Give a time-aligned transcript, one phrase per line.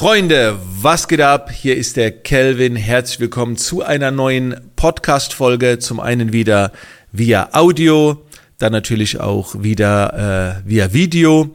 [0.00, 1.50] Freunde, was geht ab?
[1.50, 2.74] Hier ist der Kelvin.
[2.74, 5.78] Herzlich willkommen zu einer neuen Podcast-Folge.
[5.78, 6.72] Zum einen wieder
[7.12, 8.24] via Audio,
[8.56, 11.54] dann natürlich auch wieder äh, via Video.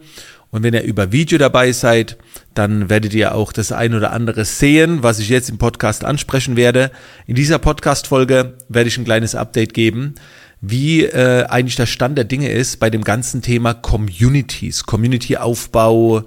[0.51, 2.17] Und wenn ihr über Video dabei seid,
[2.53, 6.55] dann werdet ihr auch das ein oder andere sehen, was ich jetzt im Podcast ansprechen
[6.55, 6.91] werde.
[7.25, 10.13] In dieser Podcast-Folge werde ich ein kleines Update geben,
[10.61, 16.25] wie äh, eigentlich der Stand der Dinge ist bei dem ganzen Thema Communities, Community-Aufbau,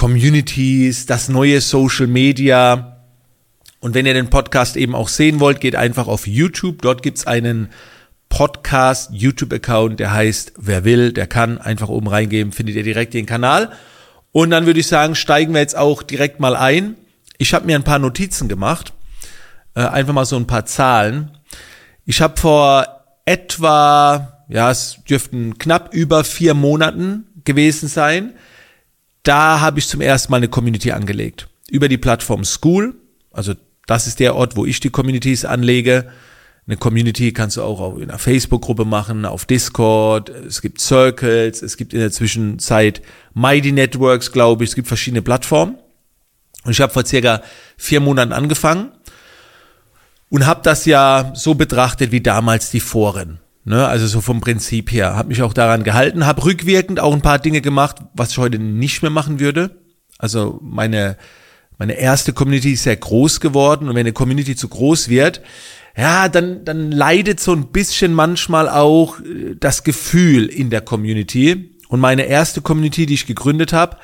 [0.00, 3.04] Communities, das neue Social Media.
[3.80, 6.80] Und wenn ihr den Podcast eben auch sehen wollt, geht einfach auf YouTube.
[6.80, 7.68] Dort gibt's einen
[8.30, 11.58] Podcast YouTube-Account, der heißt Wer will, der kann.
[11.58, 13.72] Einfach oben reingeben, findet ihr direkt den Kanal.
[14.32, 16.96] Und dann würde ich sagen, steigen wir jetzt auch direkt mal ein.
[17.36, 18.94] Ich habe mir ein paar Notizen gemacht.
[19.74, 21.32] Äh, einfach mal so ein paar Zahlen.
[22.06, 22.86] Ich habe vor
[23.26, 28.32] etwa, ja, es dürften knapp über vier Monaten gewesen sein,
[29.22, 31.48] da habe ich zum ersten Mal eine Community angelegt.
[31.70, 32.94] Über die Plattform School,
[33.32, 33.54] also
[33.86, 36.10] das ist der Ort, wo ich die Communities anlege.
[36.66, 41.76] Eine Community kannst du auch in einer Facebook-Gruppe machen, auf Discord, es gibt Circles, es
[41.76, 43.02] gibt in der Zwischenzeit
[43.34, 45.76] Mighty Networks, glaube ich, es gibt verschiedene Plattformen.
[46.64, 47.42] Und ich habe vor circa
[47.76, 48.92] vier Monaten angefangen
[50.28, 53.40] und habe das ja so betrachtet wie damals die Foren.
[53.70, 55.14] Ne, also so vom Prinzip her.
[55.14, 58.58] Habe mich auch daran gehalten, habe rückwirkend auch ein paar Dinge gemacht, was ich heute
[58.58, 59.78] nicht mehr machen würde.
[60.18, 61.16] Also meine,
[61.78, 65.40] meine erste Community ist sehr groß geworden und wenn eine Community zu groß wird,
[65.96, 71.78] ja, dann, dann leidet so ein bisschen manchmal auch äh, das Gefühl in der Community.
[71.88, 73.98] Und meine erste Community, die ich gegründet habe,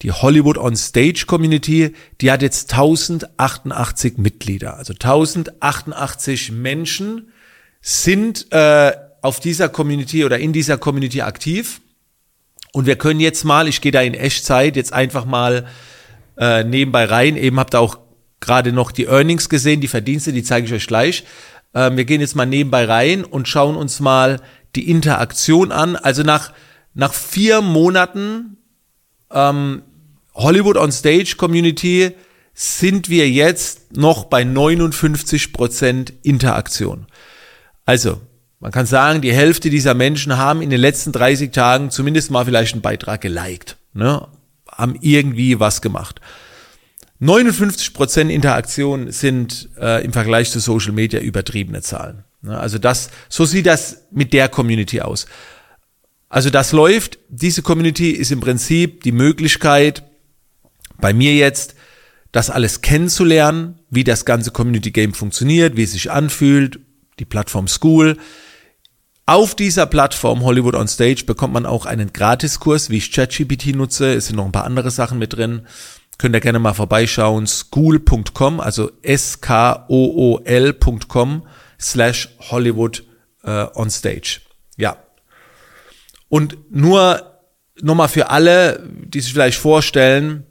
[0.00, 4.78] die Hollywood on Stage Community, die hat jetzt 1088 Mitglieder.
[4.78, 7.28] Also 1088 Menschen,
[7.82, 11.80] sind äh, auf dieser Community oder in dieser Community aktiv.
[12.72, 15.66] Und wir können jetzt mal, ich gehe da in Echtzeit, jetzt einfach mal
[16.38, 17.36] äh, nebenbei rein.
[17.36, 17.98] Eben habt ihr auch
[18.40, 21.24] gerade noch die Earnings gesehen, die Verdienste, die zeige ich euch gleich.
[21.74, 24.40] Ähm, wir gehen jetzt mal nebenbei rein und schauen uns mal
[24.74, 25.96] die Interaktion an.
[25.96, 26.52] Also nach,
[26.94, 28.56] nach vier Monaten
[29.30, 29.82] ähm,
[30.34, 32.12] Hollywood on Stage Community
[32.54, 37.06] sind wir jetzt noch bei 59 Prozent Interaktion.
[37.84, 38.20] Also,
[38.60, 42.44] man kann sagen, die Hälfte dieser Menschen haben in den letzten 30 Tagen zumindest mal
[42.44, 44.28] vielleicht einen Beitrag geliked, ne?
[44.70, 46.20] haben irgendwie was gemacht.
[47.20, 52.24] 59% Interaktion sind äh, im Vergleich zu Social Media übertriebene Zahlen.
[52.40, 52.58] Ne?
[52.58, 55.26] Also das, so sieht das mit der Community aus.
[56.28, 57.18] Also das läuft.
[57.28, 60.02] Diese Community ist im Prinzip die Möglichkeit,
[60.98, 61.74] bei mir jetzt
[62.32, 66.80] das alles kennenzulernen, wie das ganze Community Game funktioniert, wie es sich anfühlt,
[67.22, 68.18] die Plattform School.
[69.26, 74.12] Auf dieser Plattform Hollywood on Stage bekommt man auch einen Gratiskurs, wie ich ChatGPT nutze.
[74.12, 75.68] Es sind noch ein paar andere Sachen mit drin.
[76.18, 77.46] Könnt ihr gerne mal vorbeischauen.
[77.46, 79.86] School.com, also S-K-O-O-L.com
[81.80, 83.04] slash Hollywood
[83.44, 84.40] äh, on Stage.
[84.76, 84.96] Ja.
[86.28, 87.22] Und nur
[87.80, 90.44] nochmal für alle, die sich vielleicht vorstellen,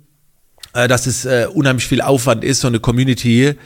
[0.73, 3.57] äh, dass es äh, unheimlich viel Aufwand ist, so eine Community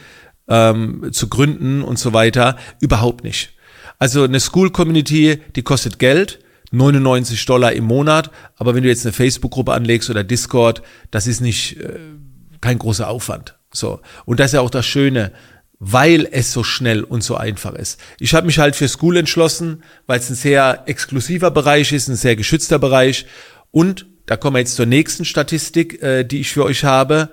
[0.47, 2.57] ähm, zu gründen und so weiter.
[2.79, 3.53] Überhaupt nicht.
[3.99, 6.39] Also eine School Community, die kostet Geld,
[6.71, 11.41] 99 Dollar im Monat, aber wenn du jetzt eine Facebook-Gruppe anlegst oder Discord, das ist
[11.41, 11.99] nicht äh,
[12.61, 13.57] kein großer Aufwand.
[13.71, 15.31] So und das ist ja auch das Schöne,
[15.79, 17.99] weil es so schnell und so einfach ist.
[18.19, 22.15] Ich habe mich halt für School entschlossen, weil es ein sehr exklusiver Bereich ist, ein
[22.15, 23.25] sehr geschützter Bereich
[23.71, 27.29] und da kommen wir jetzt zur nächsten Statistik, äh, die ich für euch habe.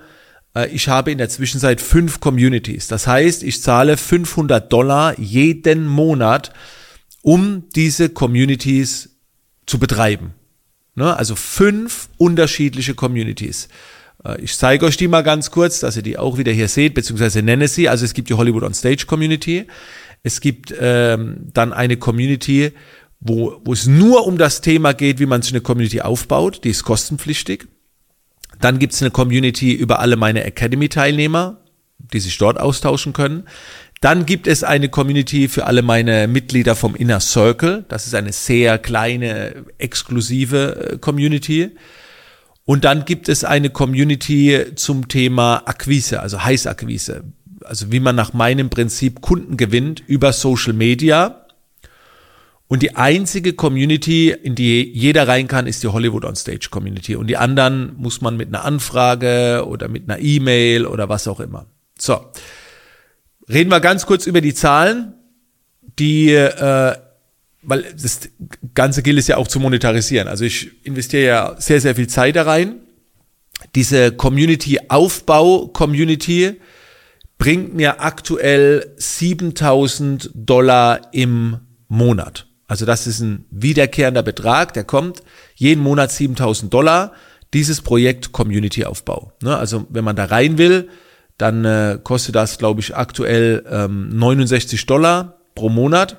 [0.55, 2.87] Äh, ich habe in der Zwischenzeit fünf Communities.
[2.87, 6.53] Das heißt, ich zahle 500 Dollar jeden Monat,
[7.21, 9.17] um diese Communities
[9.65, 10.33] zu betreiben.
[10.95, 11.15] Ne?
[11.15, 13.69] Also fünf unterschiedliche Communities.
[14.23, 16.93] Äh, ich zeige euch die mal ganz kurz, dass ihr die auch wieder hier seht,
[16.93, 17.89] beziehungsweise nenne sie.
[17.89, 19.65] Also es gibt die Hollywood on Stage Community.
[20.21, 22.71] Es gibt ähm, dann eine Community,
[23.19, 26.63] wo, wo es nur um das Thema geht, wie man sich eine Community aufbaut.
[26.63, 27.67] Die ist kostenpflichtig.
[28.63, 31.57] Dann gibt es eine Community über alle meine Academy-Teilnehmer,
[31.97, 33.43] die sich dort austauschen können.
[33.99, 37.83] Dann gibt es eine Community für alle meine Mitglieder vom Inner Circle.
[37.89, 41.71] Das ist eine sehr kleine, exklusive äh, Community.
[42.63, 47.25] Und dann gibt es eine Community zum Thema Akquise, also Heißakquise.
[47.65, 51.42] Also wie man nach meinem Prinzip Kunden gewinnt über Social Media
[52.73, 57.15] und die einzige Community, in die jeder rein kann, ist die Hollywood on Stage Community.
[57.15, 61.39] Und die anderen muss man mit einer Anfrage oder mit einer E-Mail oder was auch
[61.39, 61.67] immer.
[61.99, 62.31] So.
[63.47, 65.13] Reden wir ganz kurz über die Zahlen,
[65.99, 66.95] die, äh,
[67.61, 68.21] weil das
[68.73, 70.27] Ganze gilt es ja auch zu monetarisieren.
[70.27, 72.77] Also ich investiere ja sehr, sehr viel Zeit da rein.
[73.75, 76.59] Diese Community-Aufbau-Community
[77.37, 82.47] bringt mir aktuell 7000 Dollar im Monat.
[82.67, 85.23] Also das ist ein wiederkehrender Betrag, der kommt
[85.55, 87.13] jeden Monat 7000 Dollar.
[87.53, 89.31] Dieses Projekt Community-Aufbau.
[89.43, 89.55] Ne?
[89.55, 90.89] Also wenn man da rein will,
[91.37, 96.17] dann äh, kostet das, glaube ich, aktuell ähm, 69 Dollar pro Monat.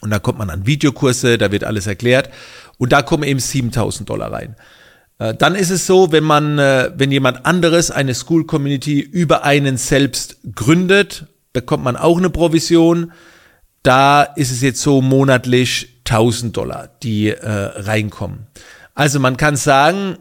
[0.00, 2.30] Und da kommt man an Videokurse, da wird alles erklärt.
[2.76, 4.56] Und da kommen eben 7000 Dollar rein.
[5.18, 9.44] Äh, dann ist es so, wenn man, äh, wenn jemand anderes eine School Community über
[9.44, 13.12] einen selbst gründet, bekommt man auch eine Provision.
[13.82, 18.46] Da ist es jetzt so monatlich 1000 Dollar, die äh, reinkommen.
[18.94, 20.18] Also man kann sagen,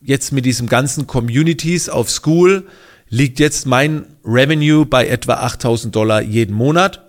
[0.00, 2.66] jetzt mit diesem ganzen Communities auf School
[3.08, 7.02] liegt jetzt mein Revenue bei etwa 8000 Dollar jeden Monat.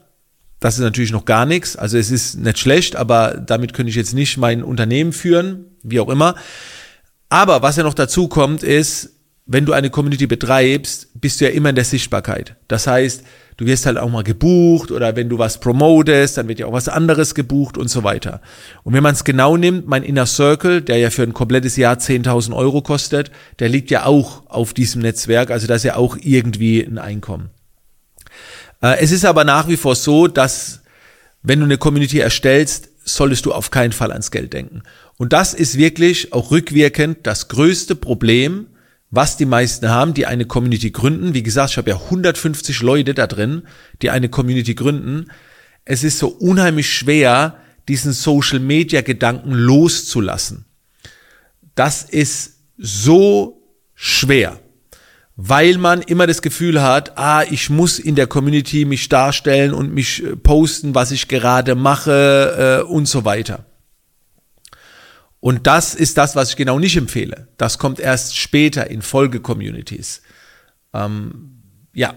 [0.59, 1.75] Das ist natürlich noch gar nichts.
[1.75, 5.99] Also es ist nicht schlecht, aber damit könnte ich jetzt nicht mein Unternehmen führen, wie
[5.99, 6.35] auch immer.
[7.29, 9.11] Aber was ja noch dazu kommt, ist,
[9.45, 12.55] wenn du eine Community betreibst, bist du ja immer in der Sichtbarkeit.
[12.67, 13.23] Das heißt,
[13.57, 16.73] du wirst halt auch mal gebucht oder wenn du was promotest, dann wird ja auch
[16.73, 18.41] was anderes gebucht und so weiter.
[18.83, 21.97] Und wenn man es genau nimmt, mein Inner Circle, der ja für ein komplettes Jahr
[21.97, 26.17] 10.000 Euro kostet, der liegt ja auch auf diesem Netzwerk, also das ist ja auch
[26.21, 27.49] irgendwie ein Einkommen.
[28.81, 30.81] Äh, es ist aber nach wie vor so, dass
[31.41, 34.83] wenn du eine Community erstellst, solltest du auf keinen Fall ans Geld denken.
[35.17, 38.67] Und das ist wirklich auch rückwirkend das größte Problem,
[39.09, 41.33] was die meisten haben, die eine Community gründen.
[41.33, 43.63] Wie gesagt, ich habe ja 150 Leute da drin,
[44.01, 45.31] die eine Community gründen.
[45.85, 47.57] Es ist so unheimlich schwer,
[47.87, 50.65] diesen Social Media Gedanken loszulassen.
[51.75, 53.61] Das ist so
[53.95, 54.59] schwer
[55.37, 59.93] weil man immer das Gefühl hat, ah, ich muss in der Community mich darstellen und
[59.93, 63.65] mich äh, posten, was ich gerade mache äh, und so weiter.
[65.47, 67.47] Und das ist das, was ich genau nicht empfehle.
[67.55, 70.21] Das kommt erst später in Folge-Communities.
[70.93, 71.61] Ähm,
[71.93, 72.15] ja.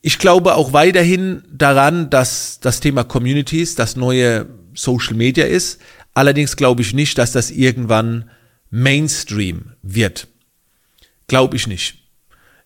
[0.00, 5.80] Ich glaube auch weiterhin daran, dass das Thema Communities das neue Social Media ist.
[6.12, 8.28] Allerdings glaube ich nicht, dass das irgendwann
[8.70, 10.26] Mainstream wird.
[11.28, 12.00] Glaube ich nicht.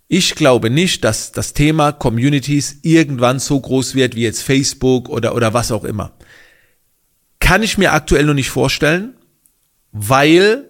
[0.06, 5.34] Ich glaube nicht, dass das Thema Communities irgendwann so groß wird wie jetzt Facebook oder,
[5.34, 6.17] oder was auch immer.
[7.48, 9.14] Kann ich mir aktuell noch nicht vorstellen,
[9.90, 10.68] weil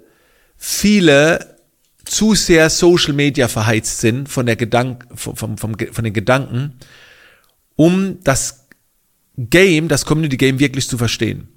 [0.57, 1.57] viele
[2.05, 6.75] zu sehr Social Media verheizt sind von der Gedank vom, vom, vom, von den Gedanken,
[7.75, 8.69] um das
[9.37, 11.49] Game, das Community Game wirklich zu verstehen.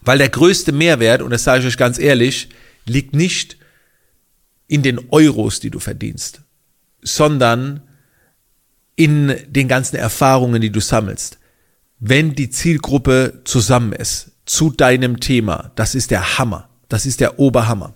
[0.00, 2.48] Weil der größte Mehrwert, und das sage ich euch ganz ehrlich,
[2.86, 3.58] liegt nicht
[4.66, 6.40] in den Euros, die du verdienst,
[7.02, 7.82] sondern
[8.96, 11.38] in den ganzen Erfahrungen, die du sammelst.
[12.04, 17.38] Wenn die Zielgruppe zusammen ist zu deinem Thema, das ist der Hammer, das ist der
[17.38, 17.94] Oberhammer.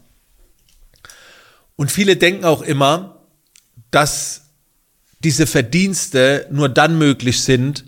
[1.74, 3.26] Und viele denken auch immer,
[3.90, 4.42] dass
[5.24, 7.84] diese Verdienste nur dann möglich sind,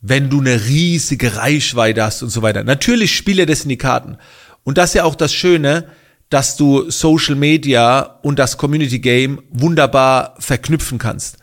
[0.00, 2.64] wenn du eine riesige Reichweite hast und so weiter.
[2.64, 4.16] Natürlich spiele das in die Karten.
[4.64, 5.88] Und das ist ja auch das Schöne,
[6.30, 11.36] dass du Social Media und das Community Game wunderbar verknüpfen kannst.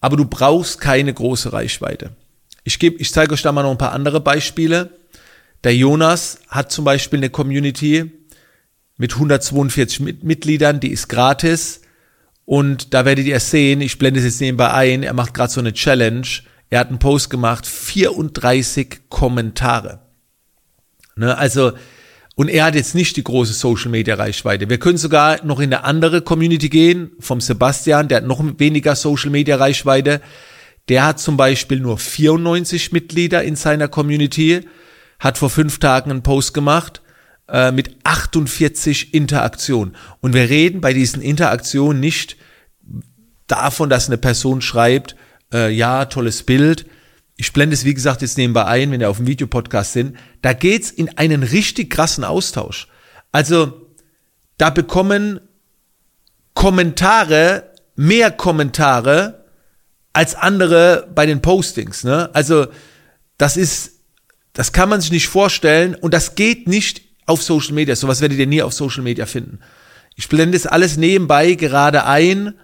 [0.00, 2.16] Aber du brauchst keine große Reichweite.
[2.66, 4.90] Ich gebe, ich zeige euch da mal noch ein paar andere Beispiele.
[5.62, 8.10] Der Jonas hat zum Beispiel eine Community
[8.96, 11.82] mit 142 Mitgliedern, die ist gratis.
[12.44, 15.60] Und da werdet ihr sehen, ich blende es jetzt nebenbei ein, er macht gerade so
[15.60, 16.26] eine Challenge.
[16.68, 20.00] Er hat einen Post gemacht, 34 Kommentare.
[21.14, 21.72] Ne, also
[22.34, 24.68] und er hat jetzt nicht die große Social Media Reichweite.
[24.68, 28.96] Wir können sogar noch in eine andere Community gehen, vom Sebastian, der hat noch weniger
[28.96, 30.20] Social Media Reichweite.
[30.88, 34.62] Der hat zum Beispiel nur 94 Mitglieder in seiner Community,
[35.18, 37.02] hat vor fünf Tagen einen Post gemacht
[37.48, 39.96] äh, mit 48 Interaktionen.
[40.20, 42.36] Und wir reden bei diesen Interaktionen nicht
[43.46, 45.16] davon, dass eine Person schreibt,
[45.52, 46.86] äh, ja, tolles Bild,
[47.36, 50.54] ich blende es, wie gesagt, jetzt nebenbei ein, wenn ihr auf dem Videopodcast sind, da
[50.54, 52.88] geht's in einen richtig krassen Austausch.
[53.30, 53.90] Also,
[54.56, 55.40] da bekommen
[56.54, 59.45] Kommentare, mehr Kommentare
[60.16, 62.02] als andere bei den Postings.
[62.02, 62.30] Ne?
[62.32, 62.68] Also,
[63.36, 64.00] das ist,
[64.54, 67.94] das kann man sich nicht vorstellen und das geht nicht auf Social Media.
[67.94, 69.58] Sowas werdet ihr nie auf Social Media finden.
[70.14, 72.54] Ich blende es alles nebenbei gerade ein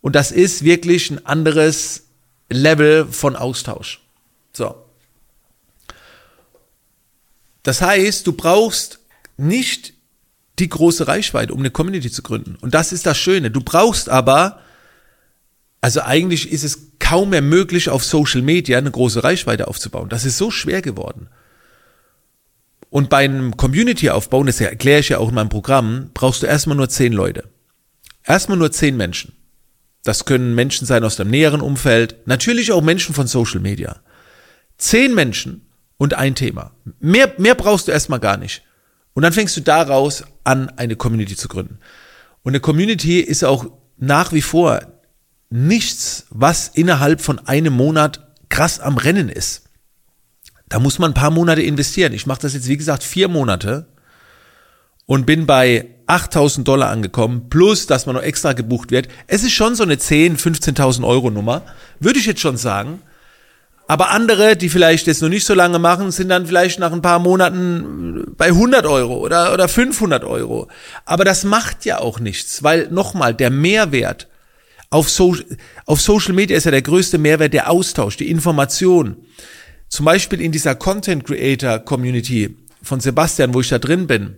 [0.00, 2.04] und das ist wirklich ein anderes
[2.48, 4.00] Level von Austausch.
[4.54, 4.74] So.
[7.62, 9.00] Das heißt, du brauchst
[9.36, 9.92] nicht
[10.58, 12.56] die große Reichweite, um eine Community zu gründen.
[12.62, 13.50] Und das ist das Schöne.
[13.50, 14.60] Du brauchst aber,
[15.82, 20.08] also eigentlich ist es kaum mehr möglich, auf Social Media eine große Reichweite aufzubauen.
[20.08, 21.28] Das ist so schwer geworden.
[22.90, 26.76] Und bei einem Community-Aufbau, das erkläre ich ja auch in meinem Programm, brauchst du erstmal
[26.76, 27.48] nur zehn Leute.
[28.24, 29.36] Erstmal nur zehn Menschen.
[30.02, 34.00] Das können Menschen sein aus dem näheren Umfeld, natürlich auch Menschen von Social Media.
[34.76, 36.72] Zehn Menschen und ein Thema.
[36.98, 38.62] Mehr, mehr brauchst du erstmal gar nicht.
[39.14, 41.78] Und dann fängst du daraus an, eine Community zu gründen.
[42.42, 44.80] Und eine Community ist auch nach wie vor
[45.50, 49.64] nichts, was innerhalb von einem Monat krass am Rennen ist.
[50.68, 52.12] Da muss man ein paar Monate investieren.
[52.12, 53.86] Ich mache das jetzt, wie gesagt, vier Monate
[55.06, 59.08] und bin bei 8000 Dollar angekommen, plus, dass man noch extra gebucht wird.
[59.26, 61.62] Es ist schon so eine 10, 15.000 Euro Nummer,
[62.00, 63.00] würde ich jetzt schon sagen.
[63.88, 67.02] Aber andere, die vielleicht jetzt noch nicht so lange machen, sind dann vielleicht nach ein
[67.02, 70.68] paar Monaten bei 100 Euro oder, oder 500 Euro.
[71.04, 74.26] Aber das macht ja auch nichts, weil nochmal, der Mehrwert
[74.90, 75.36] auf, so
[75.84, 79.16] auf Social Media ist ja der größte Mehrwert der Austausch, die Information.
[79.88, 84.36] Zum Beispiel in dieser Content Creator Community von Sebastian, wo ich da drin bin.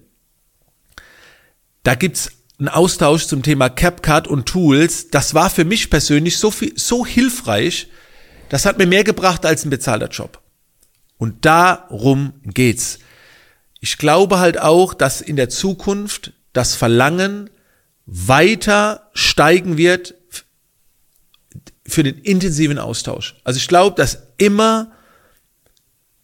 [1.83, 5.11] Da gibt's einen Austausch zum Thema CapCut und Tools.
[5.11, 7.89] Das war für mich persönlich so viel, so hilfreich,
[8.49, 10.41] das hat mir mehr gebracht als ein bezahlter Job.
[11.19, 12.99] Und darum geht's.
[13.81, 17.51] Ich glaube halt auch, dass in der Zukunft das Verlangen
[18.07, 20.15] weiter steigen wird
[21.89, 23.37] für den intensiven Austausch.
[23.45, 24.93] Also ich glaube, dass immer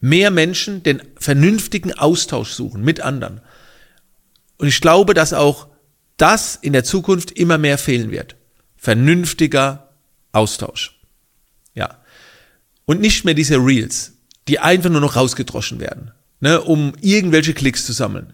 [0.00, 3.40] mehr Menschen den vernünftigen Austausch suchen mit anderen.
[4.58, 5.68] Und ich glaube, dass auch
[6.16, 8.36] das in der Zukunft immer mehr fehlen wird.
[8.76, 9.90] Vernünftiger
[10.32, 11.00] Austausch.
[11.74, 11.98] Ja
[12.86, 14.12] und nicht mehr diese Reels,
[14.48, 18.32] die einfach nur noch rausgedroschen werden, ne, um irgendwelche Klicks zu sammeln.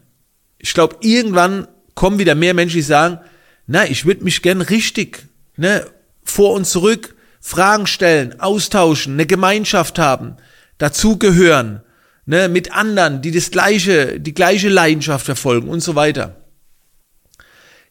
[0.58, 3.18] Ich glaube, irgendwann kommen wieder mehr Menschen, die sagen,
[3.66, 5.86] na, ich würde mich gern richtig, ne,
[6.24, 10.36] vor und zurück Fragen stellen, austauschen, eine Gemeinschaft haben,
[10.78, 11.82] dazugehören,
[12.26, 16.36] ne, mit anderen, die das gleiche, die gleiche Leidenschaft verfolgen und so weiter.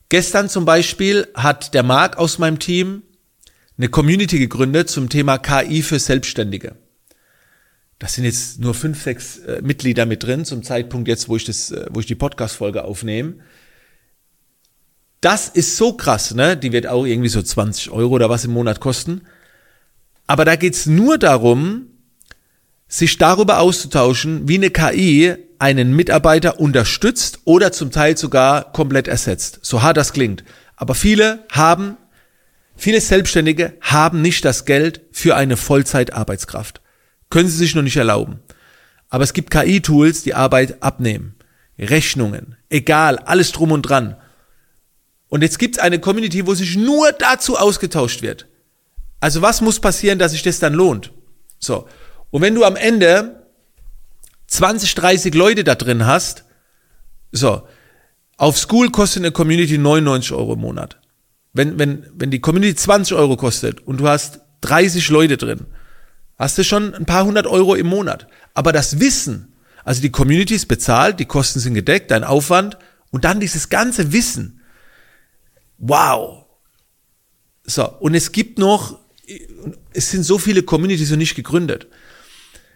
[0.10, 3.04] Gestern zum Beispiel hat der Marc aus meinem Team
[3.78, 6.76] eine Community gegründet zum Thema KI für Selbstständige.
[8.00, 11.44] Das sind jetzt nur fünf, sechs äh, Mitglieder mit drin zum Zeitpunkt jetzt, wo ich
[11.44, 13.36] das, äh, wo ich die Podcast-Folge aufnehme.
[15.22, 16.56] Das ist so krass, ne?
[16.56, 19.22] Die wird auch irgendwie so 20 Euro oder was im Monat kosten.
[20.30, 21.88] Aber da geht's nur darum,
[22.88, 29.58] sich darüber auszutauschen, wie eine KI einen Mitarbeiter unterstützt oder zum Teil sogar komplett ersetzt.
[29.64, 30.44] So hart das klingt.
[30.76, 31.98] Aber viele haben
[32.76, 36.80] Viele Selbstständige haben nicht das Geld für eine Vollzeitarbeitskraft.
[37.32, 38.40] Können sie sich noch nicht erlauben.
[39.10, 41.36] Aber es gibt KI-Tools, die Arbeit abnehmen.
[41.80, 44.16] Rechnungen, egal, alles drum und dran.
[45.28, 48.49] Und jetzt gibt es eine Community, wo sich nur dazu ausgetauscht wird.
[49.20, 51.12] Also was muss passieren, dass sich das dann lohnt?
[51.60, 51.88] So.
[52.32, 53.44] Und wenn du am Ende
[54.48, 56.46] 20, 30 Leute da drin hast,
[57.32, 57.68] so,
[58.38, 61.00] auf School kostet eine Community 99 Euro im Monat
[61.54, 65.66] wenn, wenn, wenn die Community 20 Euro kostet und du hast 30 Leute drin,
[66.38, 68.28] hast du schon ein paar hundert Euro im Monat.
[68.54, 72.78] Aber das Wissen, also die Community ist bezahlt, die Kosten sind gedeckt, dein Aufwand
[73.12, 74.62] und dann dieses ganze Wissen.
[75.78, 76.46] Wow.
[77.64, 79.00] So, und es gibt noch,
[79.94, 81.88] es sind so viele Communities noch nicht gegründet.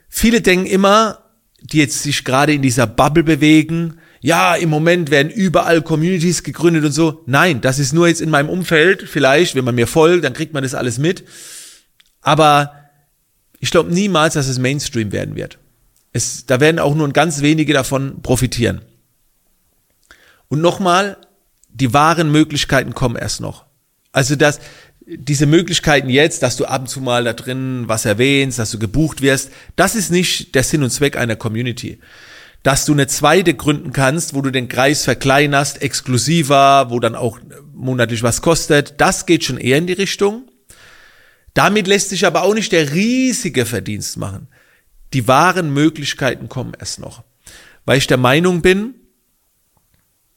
[0.09, 1.23] Viele denken immer,
[1.61, 6.85] die jetzt sich gerade in dieser Bubble bewegen, ja, im Moment werden überall Communities gegründet
[6.85, 7.23] und so.
[7.25, 9.03] Nein, das ist nur jetzt in meinem Umfeld.
[9.03, 11.25] Vielleicht, wenn man mir folgt, dann kriegt man das alles mit.
[12.21, 12.73] Aber
[13.59, 15.59] ich glaube niemals, dass es Mainstream werden wird.
[16.13, 18.81] Es, da werden auch nur ganz wenige davon profitieren.
[20.47, 21.17] Und nochmal,
[21.69, 23.65] die wahren Möglichkeiten kommen erst noch.
[24.13, 24.59] Also das,
[25.05, 28.79] diese Möglichkeiten jetzt, dass du ab und zu mal da drin was erwähnst, dass du
[28.79, 31.99] gebucht wirst, das ist nicht der Sinn und Zweck einer Community
[32.63, 37.39] dass du eine zweite gründen kannst, wo du den Kreis verkleinerst, exklusiver, wo dann auch
[37.73, 39.01] monatlich was kostet.
[39.01, 40.47] Das geht schon eher in die Richtung.
[41.53, 44.47] Damit lässt sich aber auch nicht der riesige Verdienst machen.
[45.11, 47.23] Die wahren Möglichkeiten kommen erst noch.
[47.85, 48.95] Weil ich der Meinung bin,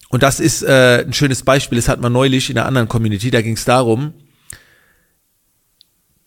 [0.09, 3.31] und das ist äh, ein schönes Beispiel, das hat man neulich in einer anderen Community,
[3.31, 4.15] da ging es darum,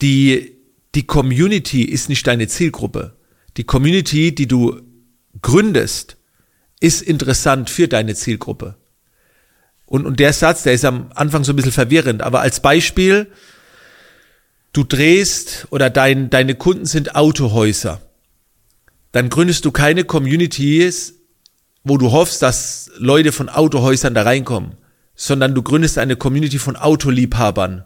[0.01, 0.57] die,
[0.95, 3.15] die Community ist nicht deine Zielgruppe.
[3.57, 4.81] Die Community, die du
[5.41, 6.17] gründest,
[6.79, 8.75] ist interessant für deine Zielgruppe.
[9.85, 13.27] Und, und der Satz, der ist am Anfang so ein bisschen verwirrend, aber als Beispiel,
[14.71, 18.01] du drehst oder dein, deine Kunden sind Autohäuser.
[19.11, 21.15] Dann gründest du keine Communities,
[21.83, 24.73] wo du hoffst, dass Leute von Autohäusern da reinkommen,
[25.15, 27.83] sondern du gründest eine Community von Autoliebhabern.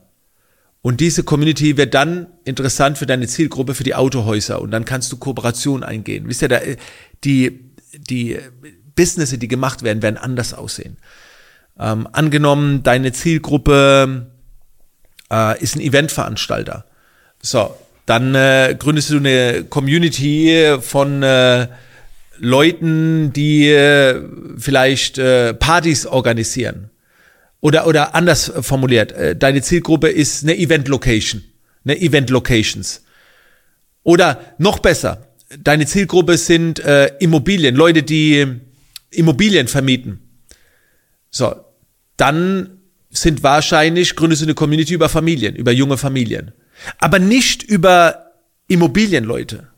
[0.84, 4.62] Und diese Community wird dann interessant für deine Zielgruppe, für die Autohäuser.
[4.62, 6.25] Und dann kannst du Kooperation eingehen.
[6.28, 6.60] Wisst ihr, da,
[7.24, 8.38] die, die
[8.94, 10.98] Business, die gemacht werden, werden anders aussehen.
[11.80, 14.28] Ähm, angenommen, deine Zielgruppe
[15.32, 16.84] äh, ist ein Eventveranstalter.
[17.42, 17.74] So,
[18.06, 21.70] dann äh, gründest du eine Community von äh,
[22.40, 24.22] Leuten, die äh,
[24.58, 26.90] vielleicht äh, Partys organisieren.
[27.63, 31.41] Oder, oder anders formuliert, äh, deine Zielgruppe ist eine Event Location,
[31.86, 33.05] eine Event Locations.
[34.03, 35.29] Oder noch besser,
[35.60, 38.46] deine Zielgruppe sind äh, Immobilien, Leute, die
[39.12, 40.20] Immobilien vermieten.
[41.29, 41.55] So,
[42.17, 46.51] dann sind wahrscheinlich, gründest du eine Community über Familien, über junge Familien.
[46.98, 48.34] Aber nicht über
[48.67, 49.70] Immobilienleute.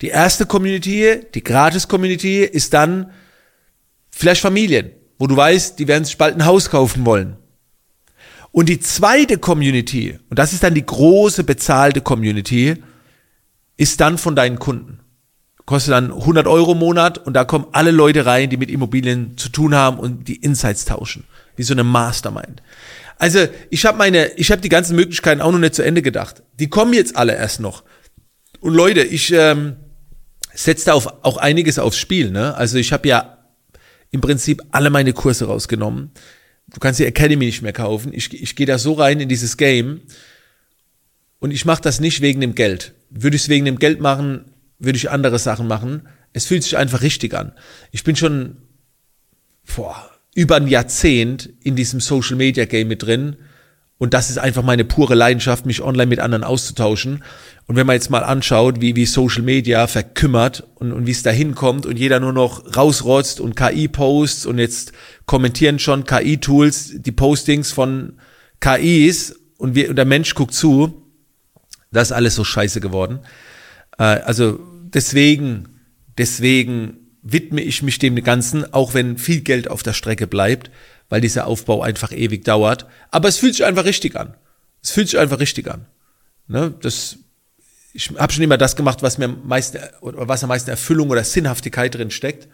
[0.00, 3.12] Die erste Community, die Gratis-Community, ist dann
[4.10, 7.36] vielleicht Familien, wo du weißt, die werden sich bald ein Haus kaufen wollen.
[8.50, 12.76] Und die zweite Community, und das ist dann die große bezahlte Community,
[13.76, 15.00] ist dann von deinen Kunden.
[15.66, 19.36] Kostet dann 100 Euro im Monat und da kommen alle Leute rein, die mit Immobilien
[19.36, 21.24] zu tun haben und die Insights tauschen.
[21.56, 22.62] Wie so eine Mastermind.
[23.18, 26.42] Also ich habe meine, ich habe die ganzen Möglichkeiten auch noch nicht zu Ende gedacht.
[26.58, 27.84] Die kommen jetzt alle erst noch.
[28.60, 29.76] Und Leute, ich ähm,
[30.54, 32.30] setze da auf, auch einiges aufs Spiel.
[32.30, 32.54] Ne?
[32.54, 33.37] Also ich habe ja
[34.10, 36.10] im Prinzip alle meine Kurse rausgenommen.
[36.68, 38.12] Du kannst die Academy nicht mehr kaufen.
[38.12, 40.02] Ich, ich gehe da so rein in dieses Game
[41.38, 42.94] und ich mache das nicht wegen dem Geld.
[43.10, 44.46] Würde ich es wegen dem Geld machen,
[44.78, 46.08] würde ich andere Sachen machen.
[46.32, 47.52] Es fühlt sich einfach richtig an.
[47.90, 48.58] Ich bin schon
[49.76, 53.36] boah, über ein Jahrzehnt in diesem Social Media Game mit drin.
[53.98, 57.24] Und das ist einfach meine pure Leidenschaft, mich online mit anderen auszutauschen.
[57.66, 61.24] Und wenn man jetzt mal anschaut, wie, wie Social Media verkümmert und, und wie es
[61.24, 64.92] da hinkommt und jeder nur noch rausrotzt und KI-Posts und jetzt
[65.26, 68.14] kommentieren schon KI-Tools die Postings von
[68.60, 71.02] KIs und, wir, und der Mensch guckt zu,
[71.90, 73.18] das ist alles so scheiße geworden.
[73.98, 75.80] Äh, also deswegen,
[76.16, 80.70] deswegen widme ich mich dem Ganzen, auch wenn viel Geld auf der Strecke bleibt,
[81.08, 82.86] weil dieser Aufbau einfach ewig dauert.
[83.10, 84.34] Aber es fühlt sich einfach richtig an.
[84.82, 85.86] Es fühlt sich einfach richtig an.
[86.46, 86.74] Ne?
[86.80, 87.16] Das,
[87.92, 91.24] ich habe schon immer das gemacht, was mir meist, oder was am meisten Erfüllung oder
[91.24, 92.48] Sinnhaftigkeit drin steckt.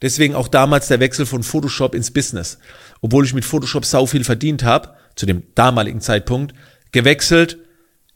[0.00, 2.58] Deswegen auch damals der Wechsel von Photoshop ins Business.
[3.00, 6.54] Obwohl ich mit Photoshop sau viel verdient habe, zu dem damaligen Zeitpunkt,
[6.92, 7.58] gewechselt,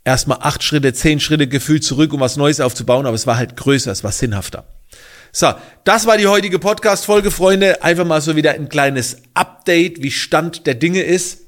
[0.04, 3.56] erstmal acht Schritte, zehn Schritte gefühlt zurück, um was Neues aufzubauen, aber es war halt
[3.56, 4.64] größer, es war sinnhafter.
[5.34, 5.50] So,
[5.84, 7.82] das war die heutige Podcast-Folge, Freunde.
[7.82, 11.46] Einfach mal so wieder ein kleines Update, wie Stand der Dinge ist.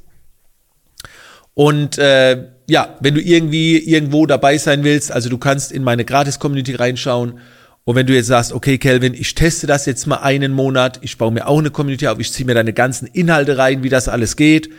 [1.53, 6.07] Und äh, ja, wenn du irgendwie irgendwo dabei sein willst, also du kannst in meine
[6.07, 7.40] Gratis-Community reinschauen.
[7.85, 11.18] Und wenn du jetzt sagst, okay, Kelvin, ich teste das jetzt mal einen Monat, ich
[11.18, 14.09] baue mir auch eine Community auf, ich ziehe mir deine ganzen Inhalte rein, wie das
[14.09, 14.70] alles geht,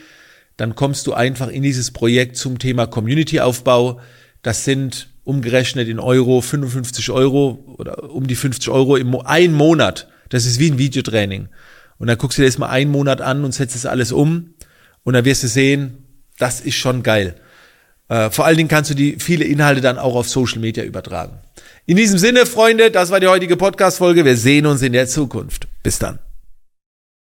[0.58, 4.00] dann kommst du einfach in dieses Projekt zum Thema Community-Aufbau.
[4.42, 9.54] Das sind umgerechnet in Euro 55 Euro oder um die 50 Euro im Mo ein
[9.54, 10.08] Monat.
[10.30, 11.50] Das ist wie ein Videotraining.
[11.98, 14.54] Und dann guckst du dir das mal einen Monat an und setzt das alles um
[15.04, 15.98] und dann wirst du sehen,
[16.38, 17.36] das ist schon geil.
[18.08, 21.40] Äh, vor allen Dingen kannst du die viele Inhalte dann auch auf Social Media übertragen.
[21.86, 24.26] In diesem Sinne, Freunde, das war die heutige Podcast-Folge.
[24.26, 25.68] Wir sehen uns in der Zukunft.
[25.84, 26.20] Bis dann.